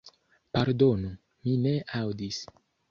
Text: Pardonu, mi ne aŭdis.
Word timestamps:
Pardonu, 0.57 1.13
mi 1.45 1.59
ne 1.67 1.77
aŭdis. 2.03 2.43